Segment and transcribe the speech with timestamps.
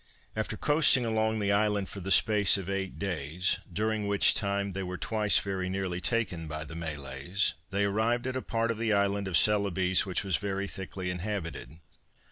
[0.35, 4.81] After coasting along the island for the space of eight days, during which time they
[4.81, 8.93] were twice very nearly taken by the Malays, they arrived at a part of the
[8.93, 11.77] island of Celebes, which was very thickly inhabited.